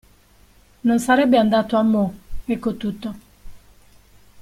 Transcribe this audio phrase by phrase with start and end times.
[0.83, 2.11] Non sarebbe andato a Meaux,
[2.45, 3.15] ecco tutto.